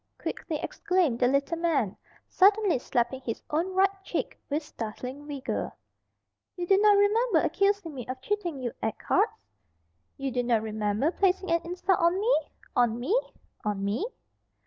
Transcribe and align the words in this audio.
quickly 0.19 0.57
exclaimed 0.63 1.19
the 1.19 1.27
little 1.27 1.57
man, 1.59 1.95
suddenly 2.27 2.79
slapping 2.79 3.21
his 3.21 3.43
own 3.51 3.71
right 3.75 4.03
cheek 4.03 4.35
with 4.49 4.63
startling 4.63 5.27
vigour. 5.27 5.71
"You 6.55 6.65
do 6.65 6.75
not 6.79 6.97
remember 6.97 7.37
accusing 7.41 7.93
me 7.93 8.07
of 8.07 8.19
cheating 8.19 8.57
you 8.57 8.71
at 8.81 8.97
cards?" 8.97 9.31
"You 10.17 10.31
do 10.31 10.41
not 10.41 10.63
remember 10.63 11.11
placing 11.11 11.51
an 11.51 11.61
insult 11.63 11.99
on 11.99 12.19
me! 12.19 12.35
on 12.75 12.99
me! 12.99 13.13
on 13.63 13.85
me?" 13.85 14.03